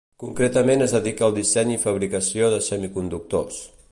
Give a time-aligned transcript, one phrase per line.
[0.21, 3.63] Concretament es dedica al disseny i fabricació de semiconductors.